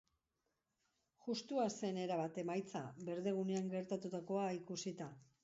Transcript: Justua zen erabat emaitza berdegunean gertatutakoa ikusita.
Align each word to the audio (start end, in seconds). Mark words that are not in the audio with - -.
Justua 1.27 1.65
zen 1.81 1.99
erabat 2.05 2.41
emaitza 2.45 2.83
berdegunean 3.11 3.71
gertatutakoa 3.77 4.49
ikusita. 4.63 5.13